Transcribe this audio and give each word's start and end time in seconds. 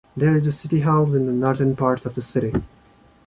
There 0.17 0.35
is 0.35 0.47
a 0.47 0.51
city 0.51 0.79
hall 0.79 1.13
in 1.13 1.27
the 1.27 1.31
northern 1.31 1.75
part 1.75 2.07
of 2.07 2.15
the 2.15 2.23
city. 2.23 2.51